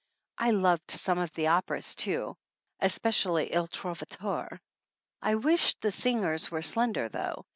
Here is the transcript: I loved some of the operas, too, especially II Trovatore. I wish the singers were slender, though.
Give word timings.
I 0.39 0.49
loved 0.49 0.89
some 0.89 1.19
of 1.19 1.31
the 1.33 1.45
operas, 1.45 1.93
too, 1.93 2.35
especially 2.79 3.51
II 3.53 3.67
Trovatore. 3.67 4.59
I 5.21 5.35
wish 5.35 5.75
the 5.75 5.91
singers 5.91 6.49
were 6.49 6.63
slender, 6.63 7.07
though. 7.07 7.45